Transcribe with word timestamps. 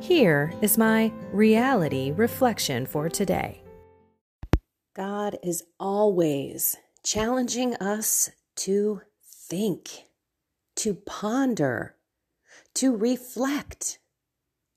Here 0.00 0.52
is 0.60 0.78
my 0.78 1.10
reality 1.32 2.12
reflection 2.12 2.86
for 2.86 3.08
today. 3.08 3.62
God 4.94 5.38
is 5.42 5.64
always 5.80 6.76
challenging 7.02 7.74
us 7.76 8.30
to 8.56 9.00
think, 9.24 10.04
to 10.76 10.94
ponder, 10.94 11.96
to 12.74 12.94
reflect. 12.94 13.98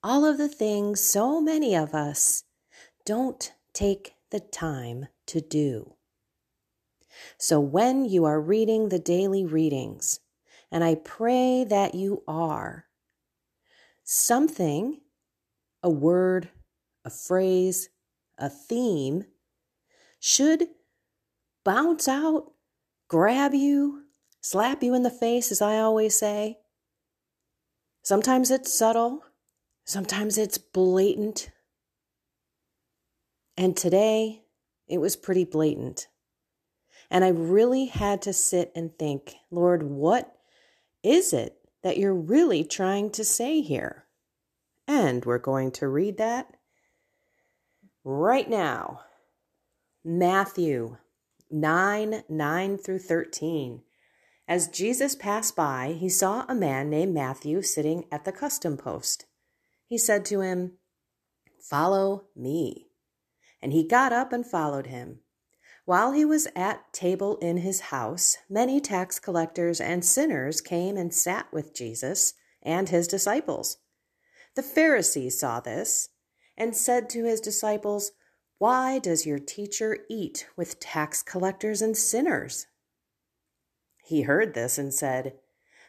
All 0.02 0.26
of 0.26 0.38
the 0.38 0.48
things 0.48 1.02
so 1.02 1.42
many 1.42 1.76
of 1.76 1.94
us 1.94 2.45
don't 3.06 3.52
take 3.73 4.14
the 4.31 4.39
time 4.39 5.08
to 5.28 5.42
do. 5.42 5.95
So 7.38 7.59
when 7.59 8.06
you 8.06 8.26
are 8.26 8.42
reading 8.42 8.89
the 8.89 9.00
daily 9.00 9.45
readings, 9.45 10.22
and 10.72 10.83
I 10.83 10.95
pray 10.95 11.66
that 11.66 11.94
you 11.94 12.23
are, 12.28 12.86
something, 14.04 15.02
a 15.84 15.90
word, 15.90 16.50
a 17.06 17.10
phrase, 17.10 17.90
a 18.38 18.50
theme, 18.50 19.26
should 20.20 20.68
bounce 21.64 22.08
out, 22.08 22.52
grab 23.08 23.54
you, 23.54 24.04
slap 24.42 24.84
you 24.84 24.94
in 24.94 25.04
the 25.04 25.10
face, 25.10 25.52
as 25.52 25.62
I 25.62 25.80
always 25.80 26.18
say. 26.18 26.58
Sometimes 28.04 28.52
it's 28.52 28.78
subtle, 28.78 29.23
sometimes 29.86 30.38
it's 30.38 30.58
blatant. 30.58 31.50
And 33.58 33.76
today, 33.76 34.44
it 34.88 35.00
was 35.00 35.16
pretty 35.16 35.44
blatant. 35.44 36.08
And 37.12 37.23
I 37.26 37.30
really 37.30 37.86
had 37.86 38.22
to 38.23 38.34
sit 38.34 38.72
and 38.76 38.98
think, 38.98 39.36
Lord, 39.52 39.84
what 39.84 40.36
is 41.04 41.34
it 41.34 41.58
that 41.84 41.98
you're 41.98 42.14
really 42.14 42.64
trying 42.64 43.10
to 43.12 43.23
say 43.23 43.62
here? 43.62 44.06
And 44.89 45.23
we're 45.23 45.38
going 45.38 45.70
to 45.73 45.88
read 45.88 46.17
that 46.17 46.48
right 48.04 48.50
now. 48.50 49.02
Matthew 50.04 50.98
9 51.52 52.23
9 52.27 52.77
through 52.80 52.98
13. 52.98 53.83
As 54.48 54.67
Jesus 54.67 55.16
passed 55.16 55.55
by, 55.55 55.95
he 56.00 56.10
saw 56.10 56.44
a 56.50 56.55
man 56.55 56.89
named 56.89 57.14
Matthew 57.14 57.61
sitting 57.61 58.05
at 58.11 58.26
the 58.26 58.32
custom 58.32 58.77
post. 58.77 59.27
He 59.86 60.00
said 60.00 60.26
to 60.26 60.42
him, 60.42 60.80
Follow 61.61 62.23
me. 62.36 62.88
And 63.61 63.71
he 63.71 63.88
got 63.88 64.11
up 64.11 64.33
and 64.33 64.44
followed 64.44 64.88
him. 64.88 65.20
While 65.86 66.14
he 66.14 66.26
was 66.26 66.48
at 66.56 66.92
table 66.94 67.38
in 67.38 67.58
his 67.58 67.80
house, 67.80 68.38
many 68.50 68.82
tax 68.82 69.20
collectors 69.20 69.80
and 69.80 70.04
sinners 70.04 70.61
came 70.61 70.98
and 70.98 71.14
sat 71.14 71.45
with 71.54 71.76
Jesus 71.76 72.33
and 72.64 72.89
his 72.89 73.08
disciples. 73.08 73.77
The 74.55 74.64
Pharisees 74.64 75.39
saw 75.39 75.60
this 75.60 76.10
and 76.58 76.76
said 76.76 77.10
to 77.11 77.23
his 77.23 77.39
disciples, 77.39 78.11
Why 78.58 78.99
does 78.99 79.26
your 79.26 79.39
teacher 79.39 79.99
eat 80.10 80.48
with 80.55 80.80
tax 80.80 81.21
collectors 81.21 81.82
and 81.82 81.95
sinners? 81.95 82.67
He 84.04 84.23
heard 84.23 84.54
this 84.54 84.77
and 84.77 84.93
said, 84.93 85.36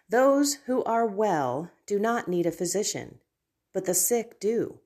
Those 0.09 0.54
who 0.66 0.84
are 0.84 1.06
well 1.06 1.70
do 1.87 1.99
not 1.99 2.28
need 2.28 2.47
a 2.47 2.53
physician, 2.53 3.20
but 3.72 3.87
the 3.87 3.94
sick 3.94 4.38
do. 4.38 4.81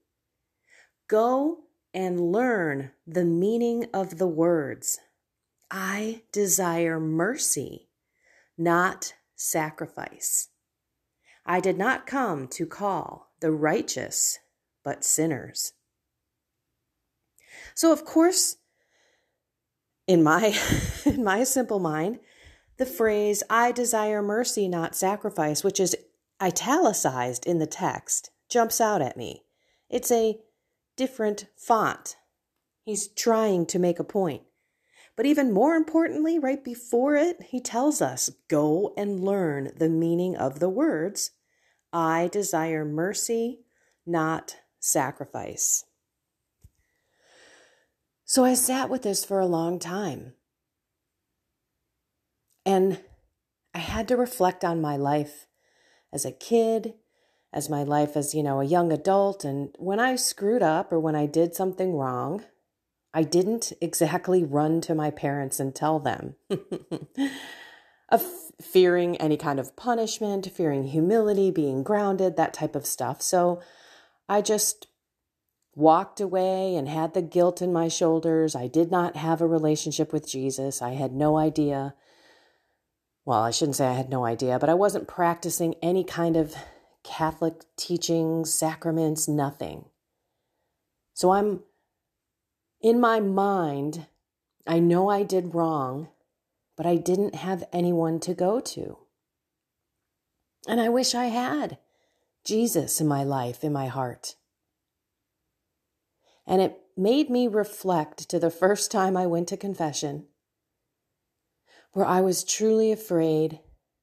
Go 1.08 1.64
and 1.92 2.32
learn 2.32 2.92
the 3.06 3.24
meaning 3.24 3.86
of 3.92 4.18
the 4.18 4.26
words. 4.26 4.98
I 5.70 6.22
desire 6.32 6.98
mercy, 7.00 7.88
not 8.56 9.14
sacrifice. 9.36 10.48
I 11.44 11.60
did 11.60 11.76
not 11.76 12.06
come 12.06 12.48
to 12.48 12.66
call 12.66 13.23
the 13.40 13.50
righteous, 13.50 14.38
but 14.84 15.04
sinners. 15.04 15.72
So, 17.74 17.92
of 17.92 18.04
course, 18.04 18.56
in 20.06 20.22
my, 20.22 20.56
in 21.04 21.24
my 21.24 21.44
simple 21.44 21.80
mind, 21.80 22.20
the 22.76 22.86
phrase, 22.86 23.42
I 23.48 23.72
desire 23.72 24.22
mercy, 24.22 24.68
not 24.68 24.96
sacrifice, 24.96 25.62
which 25.62 25.78
is 25.78 25.96
italicized 26.42 27.46
in 27.46 27.58
the 27.58 27.66
text, 27.66 28.30
jumps 28.48 28.80
out 28.80 29.00
at 29.00 29.16
me. 29.16 29.44
It's 29.88 30.10
a 30.10 30.38
different 30.96 31.46
font. 31.56 32.16
He's 32.84 33.08
trying 33.08 33.66
to 33.66 33.78
make 33.78 33.98
a 33.98 34.04
point. 34.04 34.42
But 35.16 35.26
even 35.26 35.52
more 35.52 35.74
importantly, 35.74 36.38
right 36.38 36.62
before 36.62 37.14
it, 37.14 37.40
he 37.50 37.60
tells 37.60 38.02
us 38.02 38.30
go 38.48 38.92
and 38.96 39.24
learn 39.24 39.70
the 39.76 39.88
meaning 39.88 40.36
of 40.36 40.58
the 40.58 40.68
words 40.68 41.30
I 41.94 42.28
desire 42.28 42.84
mercy, 42.84 43.60
not 44.04 44.56
sacrifice. 44.80 45.84
So 48.24 48.44
I 48.44 48.54
sat 48.54 48.90
with 48.90 49.02
this 49.02 49.24
for 49.24 49.38
a 49.38 49.46
long 49.46 49.78
time. 49.78 50.34
And 52.66 53.00
I 53.72 53.78
had 53.78 54.08
to 54.08 54.16
reflect 54.16 54.64
on 54.64 54.80
my 54.80 54.96
life 54.96 55.46
as 56.12 56.24
a 56.24 56.32
kid 56.32 56.94
as 57.52 57.70
my 57.70 57.84
life 57.84 58.16
as, 58.16 58.34
you 58.34 58.42
know, 58.42 58.60
a 58.60 58.64
young 58.64 58.92
adult. 58.92 59.44
And 59.44 59.74
when 59.78 60.00
I 60.00 60.16
screwed 60.16 60.62
up 60.62 60.92
or 60.92 60.98
when 60.98 61.14
I 61.14 61.26
did 61.26 61.54
something 61.54 61.94
wrong, 61.94 62.44
I 63.14 63.22
didn't 63.22 63.72
exactly 63.80 64.42
run 64.42 64.80
to 64.82 64.94
my 64.94 65.12
parents 65.12 65.60
and 65.60 65.72
tell 65.72 66.00
them. 66.00 66.34
of 68.08 68.24
fearing 68.74 69.16
any 69.18 69.36
kind 69.36 69.60
of 69.60 69.76
punishment, 69.76 70.50
fearing 70.52 70.82
humility, 70.88 71.48
being 71.48 71.84
grounded, 71.84 72.36
that 72.36 72.52
type 72.52 72.74
of 72.74 72.84
stuff. 72.84 73.22
So 73.22 73.62
I 74.28 74.40
just 74.42 74.88
walked 75.76 76.20
away 76.20 76.74
and 76.74 76.88
had 76.88 77.14
the 77.14 77.22
guilt 77.22 77.62
in 77.62 77.72
my 77.72 77.86
shoulders. 77.86 78.56
I 78.56 78.66
did 78.66 78.90
not 78.90 79.14
have 79.14 79.40
a 79.40 79.46
relationship 79.46 80.12
with 80.12 80.28
Jesus. 80.28 80.82
I 80.82 80.90
had 80.94 81.12
no 81.12 81.36
idea. 81.36 81.94
Well, 83.24 83.44
I 83.44 83.52
shouldn't 83.52 83.76
say 83.76 83.86
I 83.86 83.92
had 83.92 84.10
no 84.10 84.24
idea, 84.24 84.58
but 84.58 84.68
I 84.68 84.74
wasn't 84.74 85.06
practicing 85.06 85.76
any 85.80 86.02
kind 86.02 86.36
of 86.36 86.56
Catholic 87.04 87.62
teachings, 87.76 88.52
sacraments, 88.52 89.28
nothing. 89.28 89.84
So 91.12 91.30
I'm 91.30 91.60
in 92.80 92.98
my 92.98 93.20
mind, 93.20 94.08
I 94.66 94.80
know 94.80 95.10
I 95.10 95.22
did 95.22 95.54
wrong, 95.54 96.08
but 96.76 96.86
I 96.86 96.96
didn't 96.96 97.34
have 97.34 97.64
anyone 97.72 98.20
to 98.20 98.34
go 98.34 98.60
to. 98.60 98.98
And 100.66 100.80
I 100.80 100.88
wish 100.88 101.14
I 101.14 101.26
had 101.26 101.78
Jesus 102.44 103.00
in 103.00 103.06
my 103.06 103.22
life, 103.24 103.62
in 103.62 103.72
my 103.72 103.86
heart. 103.86 104.36
And 106.46 106.60
it 106.60 106.78
made 106.96 107.30
me 107.30 107.48
reflect 107.48 108.28
to 108.30 108.38
the 108.38 108.50
first 108.50 108.90
time 108.90 109.16
I 109.16 109.26
went 109.26 109.48
to 109.48 109.56
confession, 109.56 110.26
where 111.92 112.06
I 112.06 112.20
was 112.20 112.44
truly 112.44 112.92
afraid. 112.92 113.60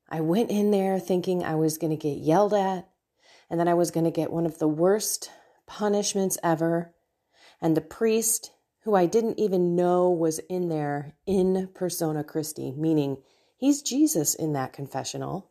I 0.09 0.21
went 0.21 0.49
in 0.49 0.71
there 0.71 0.99
thinking 0.99 1.43
I 1.43 1.55
was 1.55 1.77
going 1.77 1.91
to 1.91 1.97
get 1.97 2.17
yelled 2.17 2.53
at 2.53 2.89
and 3.49 3.59
that 3.59 3.67
I 3.67 3.73
was 3.73 3.91
going 3.91 4.05
to 4.05 4.11
get 4.11 4.31
one 4.31 4.45
of 4.45 4.59
the 4.59 4.67
worst 4.67 5.29
punishments 5.67 6.37
ever. 6.43 6.93
And 7.61 7.77
the 7.77 7.81
priest, 7.81 8.51
who 8.83 8.95
I 8.95 9.05
didn't 9.05 9.39
even 9.39 9.75
know 9.75 10.09
was 10.09 10.39
in 10.39 10.69
there 10.69 11.13
in 11.25 11.69
persona 11.73 12.23
Christi, 12.23 12.71
meaning 12.71 13.17
he's 13.57 13.81
Jesus 13.81 14.33
in 14.33 14.53
that 14.53 14.73
confessional. 14.73 15.49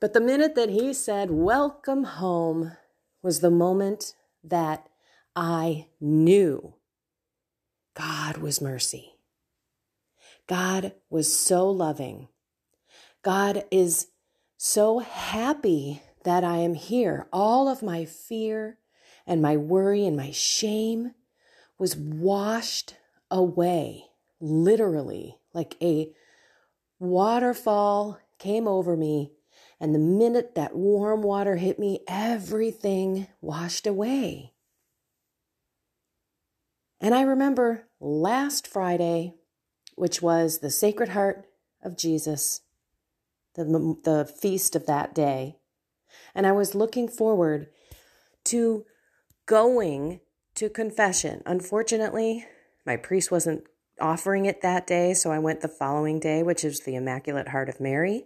But 0.00 0.12
the 0.12 0.20
minute 0.20 0.54
that 0.54 0.70
he 0.70 0.92
said, 0.92 1.30
Welcome 1.30 2.04
home, 2.04 2.72
was 3.22 3.40
the 3.40 3.50
moment 3.50 4.14
that 4.44 4.88
I 5.34 5.86
knew 6.00 6.74
God 7.94 8.38
was 8.38 8.60
mercy. 8.60 9.14
God 10.46 10.92
was 11.10 11.36
so 11.36 11.68
loving. 11.68 12.28
God 13.22 13.64
is 13.70 14.08
so 14.56 15.00
happy 15.00 16.00
that 16.24 16.44
I 16.44 16.58
am 16.58 16.74
here. 16.74 17.26
All 17.32 17.68
of 17.68 17.82
my 17.82 18.04
fear 18.04 18.78
and 19.26 19.42
my 19.42 19.56
worry 19.56 20.06
and 20.06 20.16
my 20.16 20.30
shame 20.30 21.12
was 21.78 21.96
washed 21.96 22.96
away, 23.30 24.04
literally, 24.40 25.38
like 25.54 25.76
a 25.82 26.10
waterfall 26.98 28.18
came 28.38 28.66
over 28.66 28.96
me. 28.96 29.32
And 29.80 29.94
the 29.94 30.00
minute 30.00 30.56
that 30.56 30.74
warm 30.74 31.22
water 31.22 31.56
hit 31.56 31.78
me, 31.78 32.00
everything 32.08 33.28
washed 33.40 33.86
away. 33.86 34.54
And 37.00 37.14
I 37.14 37.22
remember 37.22 37.88
last 38.00 38.66
Friday, 38.66 39.34
which 39.94 40.20
was 40.20 40.58
the 40.58 40.70
Sacred 40.70 41.10
Heart 41.10 41.46
of 41.82 41.96
Jesus, 41.96 42.62
the, 43.54 43.64
the 44.02 44.24
feast 44.24 44.74
of 44.74 44.86
that 44.86 45.14
day. 45.14 45.58
And 46.34 46.46
I 46.46 46.52
was 46.52 46.74
looking 46.74 47.08
forward 47.08 47.68
to 48.46 48.84
going 49.46 50.20
to 50.58 50.68
confession. 50.68 51.42
Unfortunately, 51.46 52.44
my 52.84 52.96
priest 52.96 53.30
wasn't 53.30 53.64
offering 54.00 54.44
it 54.44 54.60
that 54.62 54.86
day, 54.86 55.14
so 55.14 55.30
I 55.30 55.38
went 55.38 55.60
the 55.60 55.68
following 55.68 56.18
day, 56.18 56.42
which 56.42 56.64
is 56.64 56.80
the 56.80 56.96
Immaculate 56.96 57.48
Heart 57.48 57.68
of 57.68 57.80
Mary. 57.80 58.24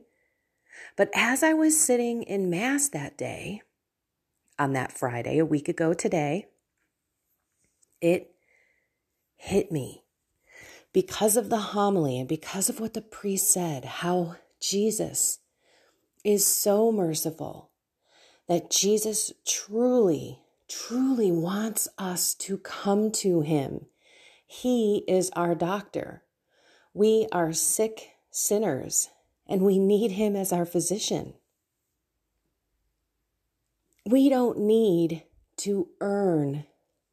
But 0.97 1.11
as 1.15 1.43
I 1.43 1.53
was 1.53 1.79
sitting 1.79 2.23
in 2.23 2.51
Mass 2.51 2.89
that 2.89 3.19
day, 3.19 3.63
on 4.59 4.73
that 4.73 4.93
Friday, 4.93 5.39
a 5.39 5.45
week 5.45 5.69
ago 5.69 5.93
today, 5.93 6.47
it 8.01 8.35
hit 9.37 9.73
me 9.73 10.05
because 10.93 11.37
of 11.37 11.51
the 11.51 11.59
homily 11.59 12.19
and 12.19 12.29
because 12.29 12.69
of 12.69 12.81
what 12.81 12.95
the 12.95 13.03
priest 13.03 13.51
said, 13.51 13.85
how 13.85 14.37
Jesus 14.61 15.41
is 16.25 16.47
so 16.47 16.93
merciful 16.93 17.71
that 18.49 18.71
Jesus 18.71 19.33
truly, 19.47 20.42
truly 20.73 21.31
wants 21.31 21.87
us 21.99 22.35
to 22.35 22.57
come 22.57 23.11
to 23.11 23.43
him. 23.43 23.87
He 24.47 25.05
is 25.07 25.31
our 25.37 25.55
doctor. 25.55 26.23
We 26.95 27.27
are 27.31 27.53
sick 27.53 28.13
sinners 28.31 29.11
and 29.47 29.63
we 29.63 29.79
need 29.79 30.13
him 30.13 30.35
as 30.35 30.53
our 30.53 30.65
physician. 30.65 31.35
We 34.07 34.29
don't 34.29 34.61
need 34.61 35.25
to 35.59 35.89
earn 36.01 36.65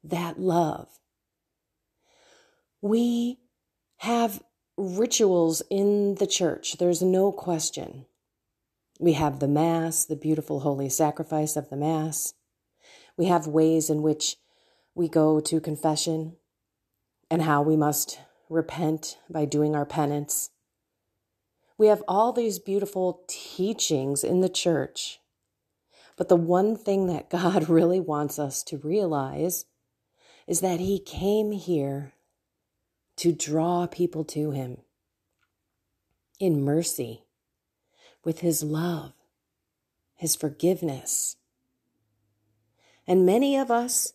that 0.02 0.40
love. 0.40 0.88
We 2.80 3.40
have 3.98 4.42
rituals 4.78 5.62
in 5.68 6.14
the 6.14 6.26
church, 6.26 6.78
there's 6.78 7.02
no 7.02 7.30
question. 7.30 8.06
We 8.98 9.12
have 9.14 9.38
the 9.38 9.48
Mass, 9.48 10.04
the 10.06 10.16
beautiful 10.16 10.60
holy 10.60 10.88
sacrifice 10.88 11.56
of 11.56 11.68
the 11.68 11.76
Mass. 11.76 12.34
We 13.16 13.26
have 13.26 13.46
ways 13.46 13.90
in 13.90 14.02
which 14.02 14.36
we 14.94 15.08
go 15.08 15.40
to 15.40 15.60
confession 15.60 16.36
and 17.30 17.42
how 17.42 17.62
we 17.62 17.76
must 17.76 18.20
repent 18.48 19.18
by 19.30 19.44
doing 19.44 19.74
our 19.74 19.86
penance. 19.86 20.50
We 21.78 21.86
have 21.86 22.02
all 22.06 22.32
these 22.32 22.58
beautiful 22.58 23.22
teachings 23.26 24.22
in 24.22 24.40
the 24.40 24.48
church. 24.48 25.20
But 26.16 26.28
the 26.28 26.36
one 26.36 26.76
thing 26.76 27.06
that 27.06 27.30
God 27.30 27.68
really 27.68 28.00
wants 28.00 28.38
us 28.38 28.62
to 28.64 28.76
realize 28.76 29.64
is 30.46 30.60
that 30.60 30.80
He 30.80 30.98
came 30.98 31.52
here 31.52 32.12
to 33.16 33.32
draw 33.32 33.86
people 33.86 34.24
to 34.24 34.50
Him 34.50 34.78
in 36.38 36.62
mercy, 36.62 37.24
with 38.24 38.40
His 38.40 38.62
love, 38.62 39.12
His 40.14 40.34
forgiveness. 40.36 41.36
And 43.10 43.26
many 43.26 43.56
of 43.56 43.72
us 43.72 44.12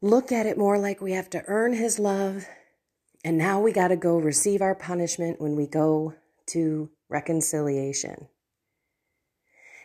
look 0.00 0.32
at 0.32 0.46
it 0.46 0.58
more 0.58 0.80
like 0.80 1.00
we 1.00 1.12
have 1.12 1.30
to 1.30 1.44
earn 1.46 1.74
His 1.74 2.00
love, 2.00 2.44
and 3.24 3.38
now 3.38 3.60
we 3.60 3.70
got 3.70 3.88
to 3.88 3.96
go 3.96 4.18
receive 4.18 4.60
our 4.60 4.74
punishment 4.74 5.40
when 5.40 5.54
we 5.54 5.68
go 5.68 6.14
to 6.46 6.90
reconciliation. 7.08 8.26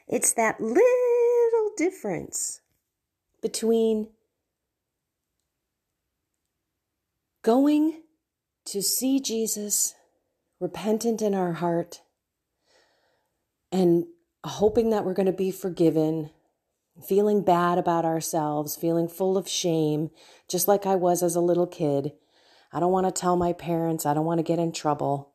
It's 0.07 0.33
that 0.33 0.59
little 0.59 1.71
difference 1.77 2.62
between 3.44 4.07
going 7.44 8.01
to 8.65 8.81
see 8.81 9.19
Jesus 9.19 9.94
repentant 10.59 11.21
in 11.21 11.35
our 11.35 11.53
heart 11.53 12.01
and 13.71 14.07
hoping 14.44 14.89
that 14.89 15.06
we're 15.06 15.13
going 15.13 15.27
to 15.27 15.31
be 15.31 15.51
forgiven, 15.51 16.31
feeling 17.05 17.44
bad 17.44 17.77
about 17.77 18.05
ourselves, 18.05 18.75
feeling 18.75 19.07
full 19.07 19.38
of 19.38 19.47
shame, 19.47 20.09
just 20.49 20.67
like 20.67 20.85
I 20.85 20.95
was 20.95 21.21
as 21.21 21.35
a 21.35 21.41
little 21.41 21.67
kid. 21.67 22.13
I 22.71 22.79
don't 22.79 22.91
want 22.91 23.05
to 23.07 23.11
tell 23.11 23.35
my 23.35 23.53
parents, 23.53 24.05
I 24.05 24.13
don't 24.13 24.25
want 24.25 24.39
to 24.39 24.44
get 24.44 24.59
in 24.59 24.71
trouble. 24.71 25.33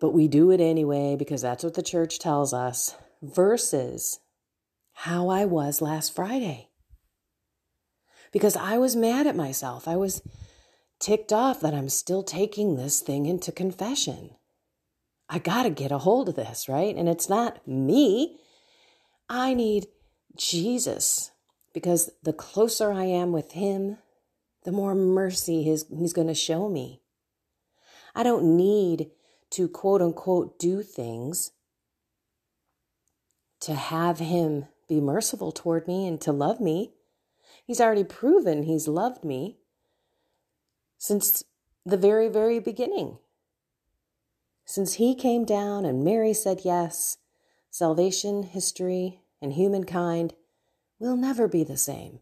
But 0.00 0.10
we 0.10 0.28
do 0.28 0.50
it 0.50 0.60
anyway 0.60 1.16
because 1.16 1.42
that's 1.42 1.62
what 1.62 1.74
the 1.74 1.82
church 1.82 2.18
tells 2.18 2.52
us, 2.52 2.96
versus 3.22 4.20
how 4.92 5.28
I 5.28 5.44
was 5.44 5.80
last 5.80 6.14
Friday 6.14 6.68
because 8.32 8.56
I 8.56 8.78
was 8.78 8.96
mad 8.96 9.26
at 9.26 9.36
myself. 9.36 9.86
I 9.86 9.96
was 9.96 10.22
ticked 10.98 11.32
off 11.32 11.60
that 11.60 11.74
I'm 11.74 11.88
still 11.88 12.22
taking 12.22 12.74
this 12.74 13.00
thing 13.00 13.26
into 13.26 13.52
confession. 13.52 14.30
I 15.28 15.38
got 15.38 15.62
to 15.64 15.70
get 15.70 15.92
a 15.92 15.98
hold 15.98 16.30
of 16.30 16.34
this, 16.34 16.68
right? 16.68 16.96
And 16.96 17.08
it's 17.08 17.28
not 17.28 17.66
me. 17.68 18.38
I 19.28 19.54
need 19.54 19.86
Jesus 20.36 21.30
because 21.72 22.10
the 22.22 22.32
closer 22.32 22.92
I 22.92 23.04
am 23.04 23.32
with 23.32 23.52
Him, 23.52 23.98
the 24.64 24.72
more 24.72 24.94
mercy 24.94 25.62
his, 25.62 25.86
He's 25.88 26.12
going 26.12 26.28
to 26.28 26.34
show 26.34 26.68
me. 26.68 27.00
I 28.14 28.22
don't 28.22 28.56
need 28.56 29.10
to 29.50 29.68
quote 29.68 30.02
unquote 30.02 30.58
do 30.58 30.82
things 30.82 31.52
to 33.60 33.74
have 33.74 34.18
Him 34.18 34.66
be 34.88 35.00
merciful 35.00 35.52
toward 35.52 35.88
me 35.88 36.06
and 36.06 36.20
to 36.20 36.32
love 36.32 36.60
me. 36.60 36.92
He's 37.64 37.80
already 37.80 38.04
proven 38.04 38.64
he's 38.64 38.88
loved 38.88 39.24
me 39.24 39.58
since 40.98 41.44
the 41.86 41.96
very, 41.96 42.28
very 42.28 42.58
beginning. 42.58 43.18
Since 44.64 44.94
he 44.94 45.14
came 45.14 45.44
down 45.44 45.84
and 45.84 46.04
Mary 46.04 46.34
said 46.34 46.60
yes, 46.64 47.16
salvation, 47.72 48.44
history, 48.44 49.18
and 49.40 49.54
humankind 49.54 50.34
will 51.00 51.16
never 51.16 51.48
be 51.48 51.64
the 51.64 51.76
same. 51.76 52.20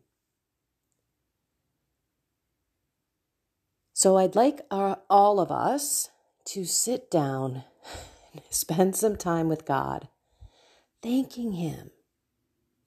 So 3.92 4.16
I'd 4.16 4.34
like 4.34 4.62
our, 4.70 5.00
all 5.10 5.38
of 5.38 5.50
us 5.50 6.08
to 6.46 6.64
sit 6.64 7.10
down 7.10 7.64
and 8.32 8.42
spend 8.50 8.96
some 8.96 9.16
time 9.16 9.50
with 9.50 9.66
God, 9.66 10.08
thanking 11.02 11.52
Him. 11.52 11.90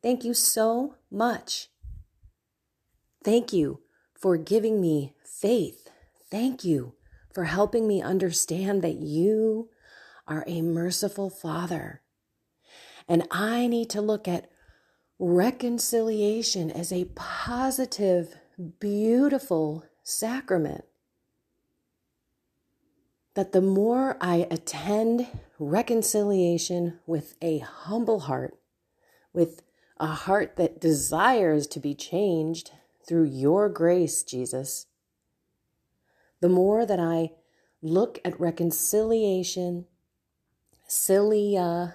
Thank 0.01 0.23
you 0.23 0.33
so 0.33 0.95
much 1.11 1.69
Thank 3.23 3.53
you 3.53 3.79
for 4.19 4.35
giving 4.35 4.81
me 4.81 5.13
faith. 5.23 5.89
Thank 6.29 6.65
you 6.65 6.95
for 7.33 7.45
helping 7.45 7.87
me 7.87 8.01
understand 8.01 8.81
that 8.81 8.97
you 8.97 9.69
are 10.27 10.43
a 10.45 10.61
merciful 10.61 11.29
Father. 11.29 12.01
And 13.07 13.27
I 13.31 13.67
need 13.67 13.89
to 13.91 14.01
look 14.01 14.27
at 14.27 14.49
reconciliation 15.19 16.71
as 16.71 16.91
a 16.91 17.05
positive, 17.15 18.35
beautiful 18.79 19.85
sacrament. 20.03 20.85
That 23.35 23.51
the 23.51 23.61
more 23.61 24.17
I 24.21 24.47
attend 24.51 25.27
reconciliation 25.57 26.99
with 27.05 27.35
a 27.41 27.59
humble 27.59 28.21
heart, 28.21 28.57
with 29.33 29.63
a 29.99 30.07
heart 30.07 30.55
that 30.57 30.81
desires 30.81 31.67
to 31.67 31.79
be 31.79 31.95
changed 31.95 32.71
through 33.07 33.25
your 33.25 33.69
grace, 33.69 34.23
Jesus. 34.23 34.87
The 36.41 36.49
more 36.49 36.85
that 36.85 36.99
I 36.99 37.31
look 37.81 38.19
at 38.25 38.39
reconciliation, 38.39 39.85
uh, 41.57 41.87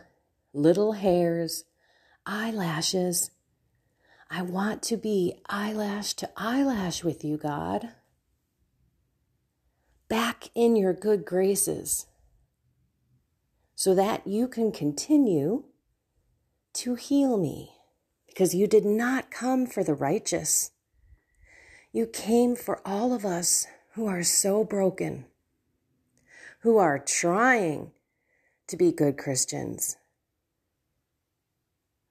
little 0.52 0.92
hairs, 0.92 1.64
eyelashes, 2.26 3.30
I 4.30 4.42
want 4.42 4.82
to 4.84 4.96
be 4.96 5.40
eyelash 5.48 6.12
to 6.14 6.30
eyelash 6.36 7.02
with 7.02 7.24
you, 7.24 7.38
God. 7.38 7.90
Back 10.08 10.50
in 10.54 10.76
your 10.76 10.92
good 10.92 11.24
graces 11.24 12.06
so 13.74 13.94
that 13.94 14.26
you 14.26 14.48
can 14.48 14.72
continue 14.72 15.64
to 16.74 16.94
heal 16.94 17.38
me 17.38 17.70
because 18.26 18.54
you 18.54 18.66
did 18.66 18.84
not 18.84 19.30
come 19.30 19.66
for 19.66 19.82
the 19.82 19.94
righteous. 19.94 20.72
You 21.92 22.06
came 22.06 22.54
for 22.54 22.80
all 22.86 23.14
of 23.14 23.24
us 23.24 23.66
who 23.92 24.06
are 24.06 24.22
so 24.22 24.62
broken, 24.62 25.24
who 26.60 26.76
are 26.76 26.98
trying 26.98 27.92
to 28.66 28.76
be 28.76 28.92
good 28.92 29.16
Christians, 29.16 29.96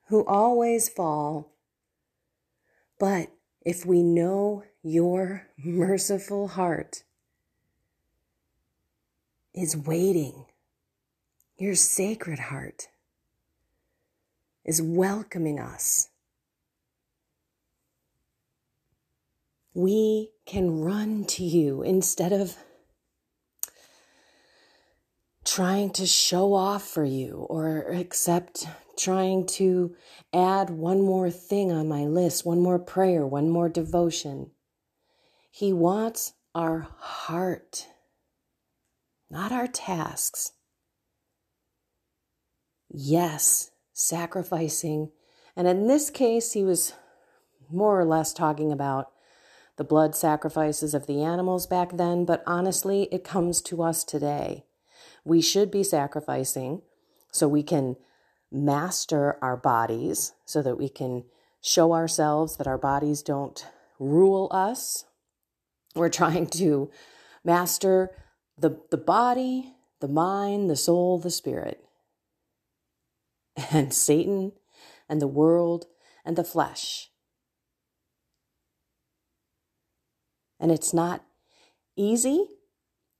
who 0.08 0.26
always 0.26 0.90
fall. 0.90 1.52
But 3.00 3.30
if 3.62 3.86
we 3.86 4.02
know 4.02 4.64
your 4.82 5.48
merciful 5.58 6.48
heart 6.50 7.04
is 9.54 9.76
waiting, 9.76 10.46
your 11.58 11.76
sacred 11.76 12.40
heart 12.40 12.88
is 14.64 14.82
welcoming 14.82 15.60
us. 15.60 16.10
We 19.74 20.32
can 20.46 20.82
run 20.82 21.26
to 21.26 21.44
you 21.44 21.84
instead 21.84 22.32
of 22.32 22.58
trying 25.48 25.89
to 25.89 26.06
show 26.06 26.54
off 26.54 26.86
for 26.86 27.06
you 27.06 27.48
or 27.50 27.89
accept 27.94 28.68
trying 29.00 29.46
to 29.46 29.96
add 30.34 30.70
one 30.70 31.01
more 31.01 31.32
thing 31.32 31.72
on 31.72 31.88
my 31.88 32.04
list, 32.04 32.46
one 32.46 32.60
more 32.60 32.77
prayer, 32.77 33.25
one 33.25 33.50
more 33.50 33.70
devotion. 33.70 34.51
He 35.50 35.72
wants 35.72 36.34
our 36.54 36.89
heart, 37.00 37.88
not 39.30 39.54
our 39.54 39.68
tasks. 39.68 40.51
Yes, 42.89 43.72
sacrificing. 43.94 45.12
And 45.56 45.66
in 45.66 45.88
this 45.88 46.10
case, 46.10 46.51
he 46.51 46.63
was 46.63 46.92
more 47.72 47.98
or 47.98 48.06
less 48.06 48.34
talking 48.34 48.72
about 48.74 49.12
the 49.77 49.86
blood 49.86 50.13
sacrifices 50.13 50.94
of 50.94 51.08
the 51.08 51.24
animals 51.24 51.68
back 51.68 51.96
then, 51.96 52.25
but 52.25 52.44
honestly, 52.46 53.04
it 53.12 53.24
comes 53.24 53.62
to 53.62 53.82
us 53.82 54.04
today. 54.04 54.67
We 55.27 55.41
should 55.41 55.69
be 55.72 55.84
sacrificing 55.84 56.84
so 57.34 57.50
we 57.50 57.62
can 57.62 57.98
master 58.50 59.38
our 59.41 59.57
bodies, 59.57 60.31
so 60.46 60.62
that 60.62 60.77
we 60.77 60.88
can 60.88 61.25
show 61.62 61.91
ourselves 61.91 62.55
that 62.55 62.65
our 62.65 62.77
bodies 62.77 63.22
don't 63.24 63.65
rule 64.00 64.48
us. 64.51 65.03
We're 65.93 66.07
trying 66.07 66.48
to 66.51 66.89
master 67.43 68.12
the, 68.57 68.79
the 68.89 68.98
body, 68.98 69.74
the 70.00 70.07
mind, 70.07 70.69
the 70.69 70.77
soul, 70.77 71.19
the 71.19 71.29
spirit 71.29 71.84
and 73.74 73.93
Satan 73.93 74.53
and 75.10 75.22
the 75.22 75.27
world 75.27 75.88
and 76.24 76.38
the 76.38 76.43
flesh. 76.46 77.10
And 80.57 80.72
it's 80.72 80.93
not 80.93 81.25
easy, 81.98 82.48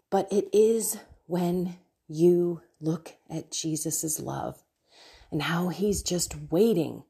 but 0.10 0.32
it 0.32 0.48
is 0.54 1.00
when 1.26 1.80
you 2.08 2.62
look 2.80 3.14
at 3.30 3.52
Jesus' 3.52 4.20
love 4.20 4.64
and 5.32 5.44
how 5.44 5.70
he's 5.70 6.02
just 6.02 6.36
waiting 6.50 7.04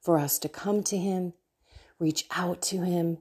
for 0.00 0.18
us 0.18 0.38
to 0.40 0.48
come 0.48 0.82
to 0.84 0.96
him, 0.96 1.32
reach 1.98 2.24
out 2.32 2.60
to 2.62 2.82
him, 2.82 3.18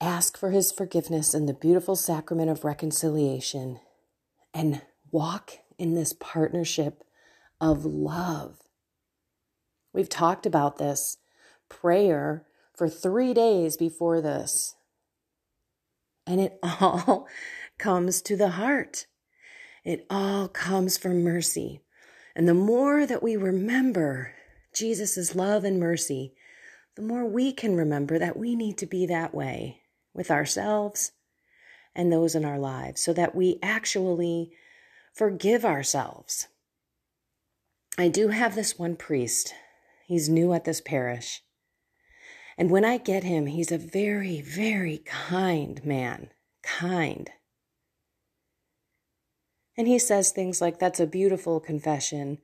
ask 0.00 0.36
for 0.36 0.50
his 0.50 0.72
forgiveness 0.72 1.34
in 1.34 1.46
the 1.46 1.54
beautiful 1.54 1.96
sacrament 1.96 2.50
of 2.50 2.64
reconciliation, 2.64 3.80
and 4.52 4.82
walk 5.10 5.58
in 5.78 5.94
this 5.94 6.12
partnership 6.12 7.04
of 7.60 7.84
love. 7.84 8.58
We've 9.92 10.08
talked 10.08 10.46
about 10.46 10.78
this 10.78 11.18
prayer 11.68 12.44
for 12.76 12.88
three 12.88 13.34
days 13.34 13.76
before 13.76 14.20
this. 14.20 14.76
And 16.26 16.40
it 16.40 16.58
all 16.62 17.26
comes 17.78 18.22
to 18.22 18.36
the 18.36 18.50
heart. 18.50 19.06
It 19.88 20.06
all 20.10 20.48
comes 20.48 20.98
from 20.98 21.24
mercy. 21.24 21.80
And 22.36 22.46
the 22.46 22.54
more 22.54 23.06
that 23.06 23.22
we 23.22 23.36
remember 23.36 24.34
Jesus' 24.74 25.34
love 25.34 25.64
and 25.64 25.80
mercy, 25.80 26.34
the 26.94 27.02
more 27.02 27.24
we 27.24 27.52
can 27.52 27.74
remember 27.74 28.18
that 28.18 28.36
we 28.36 28.54
need 28.54 28.76
to 28.78 28.86
be 28.86 29.06
that 29.06 29.34
way 29.34 29.80
with 30.12 30.30
ourselves 30.30 31.12
and 31.94 32.12
those 32.12 32.34
in 32.34 32.44
our 32.44 32.58
lives 32.58 33.00
so 33.00 33.12
that 33.14 33.34
we 33.34 33.58
actually 33.62 34.52
forgive 35.14 35.64
ourselves 35.64 36.48
I 38.00 38.06
do 38.06 38.28
have 38.28 38.54
this 38.54 38.78
one 38.78 38.94
priest. 38.94 39.54
He's 40.06 40.28
new 40.28 40.52
at 40.52 40.64
this 40.64 40.80
parish. 40.80 41.42
And 42.56 42.70
when 42.70 42.84
I 42.84 42.96
get 42.96 43.24
him, 43.24 43.46
he's 43.46 43.72
a 43.72 43.78
very, 43.78 44.40
very 44.40 44.98
kind 44.98 45.84
man. 45.84 46.30
Kind. 46.62 47.30
And 49.78 49.86
he 49.86 50.00
says 50.00 50.32
things 50.32 50.60
like, 50.60 50.80
That's 50.80 50.98
a 50.98 51.06
beautiful 51.06 51.60
confession. 51.60 52.38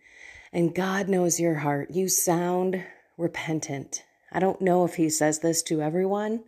And 0.52 0.72
God 0.72 1.08
knows 1.08 1.40
your 1.40 1.56
heart. 1.56 1.90
You 1.90 2.08
sound 2.08 2.84
repentant. 3.18 4.04
I 4.30 4.38
don't 4.38 4.62
know 4.62 4.84
if 4.84 4.94
he 4.94 5.10
says 5.10 5.40
this 5.40 5.60
to 5.64 5.82
everyone. 5.82 6.44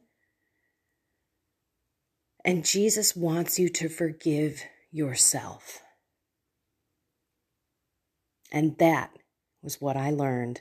And 2.45 2.65
Jesus 2.65 3.17
wants 3.17 3.59
you 3.59 3.69
to 3.71 3.89
forgive 3.89 4.63
yourself. 4.93 5.81
And 8.53 8.79
that 8.79 9.11
was 9.63 9.81
what 9.81 9.97
I 9.97 10.11
learned 10.11 10.61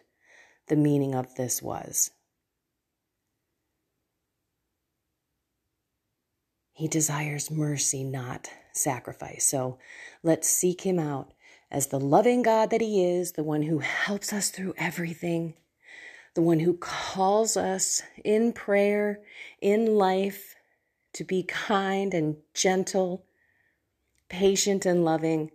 the 0.68 0.76
meaning 0.76 1.14
of 1.14 1.36
this 1.36 1.62
was. 1.62 2.10
He 6.74 6.88
desires 6.88 7.52
mercy, 7.52 8.04
not 8.04 8.50
sacrifice. 8.78 9.46
So 9.46 9.78
let's 10.24 10.48
seek 10.48 10.82
him 10.82 11.00
out 11.00 11.34
as 11.72 11.88
the 11.88 12.00
loving 12.00 12.42
God 12.42 12.70
that 12.70 12.82
he 12.82 13.04
is, 13.04 13.34
the 13.34 13.44
one 13.44 13.64
who 13.64 13.80
helps 13.80 14.32
us 14.32 14.50
through 14.50 14.74
everything, 14.78 15.56
the 16.34 16.42
one 16.42 16.60
who 16.60 16.78
calls 16.78 17.58
us 17.58 18.02
in 18.24 18.54
prayer, 18.54 19.20
in 19.62 19.96
life, 19.96 20.56
to 21.14 21.24
be 21.24 21.44
kind 21.44 22.14
and 22.14 22.38
gentle, 22.54 23.26
patient 24.30 24.86
and 24.86 25.06
loving, 25.06 25.52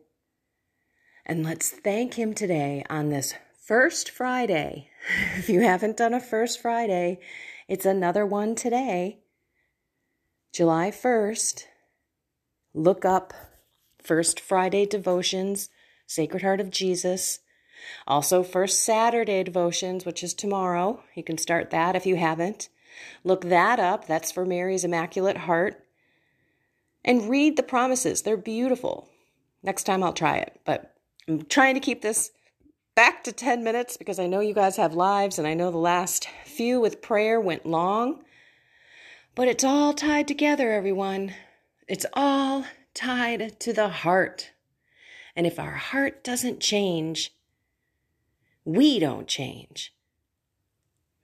and 1.31 1.45
let's 1.45 1.71
thank 1.71 2.15
Him 2.15 2.35
today 2.35 2.85
on 2.91 3.09
this 3.09 3.35
first 3.65 4.11
Friday. 4.11 4.89
If 5.39 5.49
you 5.49 5.61
haven't 5.61 5.97
done 5.97 6.13
a 6.13 6.19
first 6.19 6.61
Friday, 6.61 7.21
it's 7.69 7.87
another 7.87 8.27
one 8.27 8.57
today, 8.57 9.21
July 10.53 10.91
1st. 10.91 11.67
Look 12.75 13.05
up 13.05 13.35
First 14.03 14.41
Friday 14.41 14.87
devotions, 14.87 15.69
Sacred 16.07 16.43
Heart 16.43 16.61
of 16.61 16.71
Jesus. 16.71 17.41
Also, 18.07 18.43
First 18.43 18.83
Saturday 18.83 19.43
devotions, 19.43 20.05
which 20.05 20.23
is 20.23 20.35
tomorrow. 20.35 21.03
You 21.15 21.25
can 21.25 21.39
start 21.39 21.71
that 21.71 21.97
if 21.97 22.07
you 22.07 22.17
haven't. 22.17 22.69
Look 23.25 23.43
that 23.43 23.81
up. 23.81 24.07
That's 24.07 24.31
for 24.31 24.45
Mary's 24.45 24.85
Immaculate 24.85 25.39
Heart. 25.39 25.85
And 27.05 27.29
read 27.29 27.57
the 27.57 27.63
promises. 27.63 28.23
They're 28.23 28.37
beautiful. 28.37 29.09
Next 29.63 29.85
time 29.85 30.03
I'll 30.03 30.13
try 30.13 30.39
it, 30.39 30.61
but 30.65 30.95
I'm 31.29 31.45
trying 31.45 31.75
to 31.75 31.81
keep 31.81 32.03
this 32.03 32.31
back 32.95 33.25
to 33.25 33.33
10 33.33 33.65
minutes 33.65 33.97
because 33.97 34.19
I 34.19 34.27
know 34.27 34.41
you 34.41 34.55
guys 34.55 34.77
have 34.77 34.95
lives 34.95 35.39
and 35.39 35.47
I 35.47 35.55
know 35.55 35.71
the 35.71 35.79
last 35.79 36.29
few 36.45 36.81
with 36.81 37.03
prayer 37.03 37.41
went 37.41 37.67
long. 37.67 38.23
But 39.35 39.49
it's 39.49 39.65
all 39.65 39.93
tied 39.93 40.29
together, 40.29 40.73
everyone. 40.73 41.35
It's 41.91 42.07
all 42.13 42.67
tied 42.95 43.59
to 43.59 43.73
the 43.73 43.89
heart. 43.89 44.53
And 45.35 45.45
if 45.45 45.59
our 45.59 45.73
heart 45.73 46.23
doesn't 46.23 46.61
change, 46.61 47.35
we 48.65 49.01
don't 49.01 49.27
change. 49.27 49.93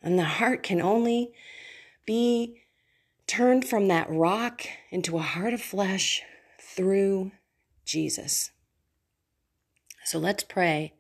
And 0.03 0.19
the 0.19 0.25
heart 0.25 0.65
can 0.65 0.83
only 0.83 1.31
be 2.05 2.63
turned 3.29 3.65
from 3.65 3.87
that 3.87 4.11
rock 4.11 4.63
into 4.91 5.17
a 5.17 5.23
heart 5.23 5.55
of 5.55 5.63
flesh 5.63 6.23
through 6.61 7.31
Jesus. 7.85 8.51
So 10.05 10.19
let's 10.19 10.43
pray 10.43 10.95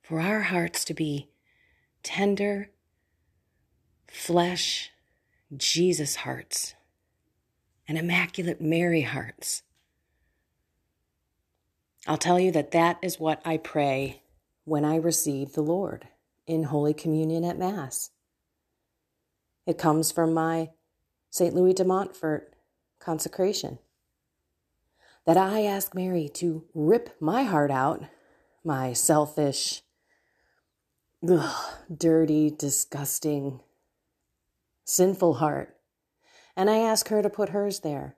for 0.00 0.18
our 0.18 0.40
hearts 0.40 0.82
to 0.86 0.94
be 0.94 1.28
tender 2.02 2.70
flesh 4.08 4.92
Jesus 5.54 6.16
hearts 6.16 6.75
and 7.88 7.96
immaculate 7.98 8.60
Mary 8.60 9.02
hearts. 9.02 9.62
I'll 12.06 12.16
tell 12.18 12.38
you 12.38 12.52
that 12.52 12.70
that 12.70 12.98
is 13.02 13.18
what 13.18 13.42
I 13.44 13.56
pray 13.56 14.22
when 14.64 14.84
I 14.84 14.96
receive 14.96 15.52
the 15.52 15.62
Lord 15.62 16.08
in 16.46 16.64
Holy 16.64 16.94
Communion 16.94 17.44
at 17.44 17.58
Mass. 17.58 18.10
It 19.66 19.78
comes 19.78 20.12
from 20.12 20.32
my 20.32 20.70
St. 21.30 21.54
Louis 21.54 21.74
de 21.74 21.84
Montfort 21.84 22.54
consecration. 23.00 23.78
That 25.24 25.36
I 25.36 25.64
ask 25.64 25.94
Mary 25.94 26.28
to 26.34 26.64
rip 26.72 27.16
my 27.20 27.42
heart 27.42 27.72
out, 27.72 28.04
my 28.64 28.92
selfish, 28.92 29.82
ugh, 31.28 31.74
dirty, 31.94 32.50
disgusting, 32.50 33.60
sinful 34.84 35.34
heart, 35.34 35.75
and 36.56 36.70
I 36.70 36.78
ask 36.78 37.08
her 37.08 37.22
to 37.22 37.30
put 37.30 37.50
hers 37.50 37.80
there. 37.80 38.16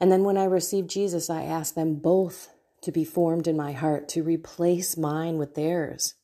And 0.00 0.10
then 0.10 0.24
when 0.24 0.36
I 0.36 0.44
receive 0.44 0.86
Jesus, 0.86 1.28
I 1.28 1.42
ask 1.42 1.74
them 1.74 1.96
both 1.96 2.50
to 2.82 2.92
be 2.92 3.04
formed 3.04 3.46
in 3.46 3.56
my 3.56 3.72
heart, 3.72 4.08
to 4.10 4.22
replace 4.22 4.96
mine 4.96 5.38
with 5.38 5.54
theirs. 5.54 6.14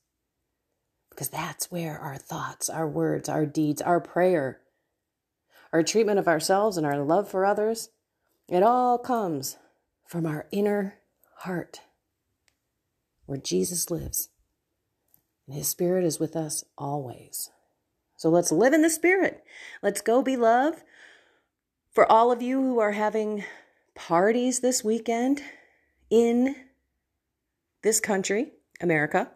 Because 1.09 1.29
that's 1.29 1.71
where 1.71 1.99
our 1.99 2.17
thoughts, 2.17 2.69
our 2.69 2.87
words, 2.87 3.29
our 3.29 3.47
deeds, 3.47 3.83
our 3.83 4.00
prayer, 4.00 4.61
our 5.73 5.83
treatment 5.83 6.19
of 6.19 6.29
ourselves, 6.29 6.77
and 6.77 6.87
our 6.87 6.99
love 6.99 7.29
for 7.29 7.45
others, 7.45 7.91
it 8.49 8.62
all 8.62 8.99
comes 8.99 9.57
from 10.07 10.27
our 10.27 10.47
inner 10.50 10.95
heart, 11.39 11.81
where 13.27 13.39
Jesus 13.39 13.91
lives. 13.91 14.29
And 15.47 15.57
his 15.57 15.69
spirit 15.69 16.05
is 16.05 16.21
with 16.21 16.37
us 16.37 16.65
always. 16.77 17.50
So 18.21 18.29
let's 18.29 18.53
live 18.53 18.75
in 18.75 18.83
the 18.83 18.91
Spirit. 18.91 19.43
Let's 19.83 20.03
go 20.03 20.21
be 20.21 20.37
love. 20.37 20.85
For 21.91 22.05
all 22.12 22.31
of 22.31 22.43
you 22.43 22.61
who 22.61 22.79
are 22.79 22.93
having 22.93 23.45
parties 23.95 24.61
this 24.61 24.85
weekend 24.85 25.41
in 26.11 26.55
this 27.83 27.99
country, 27.99 28.53
America, 28.79 29.31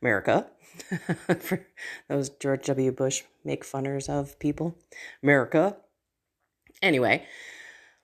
America, 0.00 0.46
for 1.38 1.66
those 2.08 2.30
George 2.30 2.64
W. 2.64 2.92
Bush 2.92 3.24
make 3.44 3.62
funners 3.62 4.08
of 4.08 4.38
people, 4.38 4.74
America. 5.22 5.76
Anyway, 6.80 7.26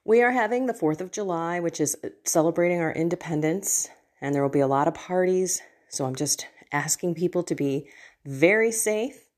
we 0.04 0.20
are 0.20 0.32
having 0.32 0.66
the 0.66 0.74
4th 0.74 1.00
of 1.00 1.12
July, 1.12 1.60
which 1.60 1.80
is 1.80 1.96
celebrating 2.24 2.82
our 2.82 2.92
independence, 2.92 3.88
and 4.20 4.34
there 4.34 4.42
will 4.42 4.50
be 4.50 4.60
a 4.60 4.66
lot 4.66 4.86
of 4.86 4.92
parties. 4.92 5.62
So 5.88 6.04
I'm 6.04 6.14
just 6.14 6.46
asking 6.72 7.14
people 7.14 7.42
to 7.44 7.54
be 7.54 7.88
very 8.26 8.70
safe 8.70 9.29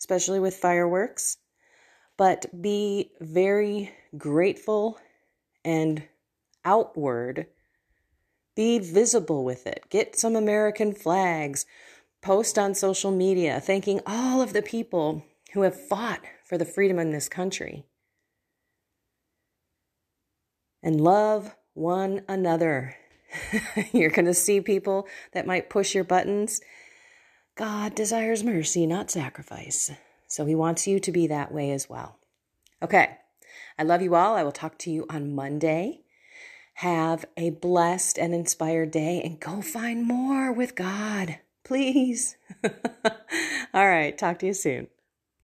especially 0.00 0.40
with 0.40 0.56
fireworks, 0.56 1.36
but 2.16 2.46
be 2.60 3.12
very 3.20 3.92
grateful 4.16 4.98
and 5.64 6.02
outward. 6.64 7.46
Be 8.56 8.78
visible 8.78 9.44
with 9.44 9.66
it. 9.66 9.84
Get 9.90 10.18
some 10.18 10.34
American 10.34 10.92
flags. 10.94 11.66
Post 12.22 12.58
on 12.58 12.74
social 12.74 13.10
media 13.10 13.60
thanking 13.60 14.00
all 14.04 14.42
of 14.42 14.52
the 14.52 14.62
people 14.62 15.24
who 15.52 15.62
have 15.62 15.88
fought 15.88 16.20
for 16.44 16.58
the 16.58 16.64
freedom 16.64 16.98
in 16.98 17.10
this 17.10 17.28
country. 17.28 17.84
And 20.82 21.00
love 21.00 21.54
one 21.74 22.22
another. 22.28 22.96
You're 23.92 24.10
going 24.10 24.26
to 24.26 24.34
see 24.34 24.60
people 24.60 25.06
that 25.32 25.46
might 25.46 25.70
push 25.70 25.94
your 25.94 26.04
buttons 26.04 26.60
God 27.60 27.94
desires 27.94 28.42
mercy, 28.42 28.86
not 28.86 29.10
sacrifice. 29.10 29.90
So 30.26 30.46
he 30.46 30.54
wants 30.54 30.86
you 30.86 30.98
to 30.98 31.12
be 31.12 31.26
that 31.26 31.52
way 31.52 31.72
as 31.72 31.90
well. 31.90 32.16
Okay. 32.82 33.18
I 33.78 33.82
love 33.82 34.00
you 34.00 34.14
all. 34.14 34.34
I 34.34 34.42
will 34.42 34.50
talk 34.50 34.78
to 34.78 34.90
you 34.90 35.04
on 35.10 35.34
Monday. 35.34 36.00
Have 36.76 37.26
a 37.36 37.50
blessed 37.50 38.18
and 38.18 38.32
inspired 38.32 38.90
day 38.90 39.20
and 39.22 39.38
go 39.38 39.60
find 39.60 40.06
more 40.06 40.50
with 40.50 40.74
God, 40.74 41.40
please. 41.62 42.38
all 42.64 43.86
right. 43.86 44.16
Talk 44.16 44.38
to 44.38 44.46
you 44.46 44.54
soon. 44.54 44.86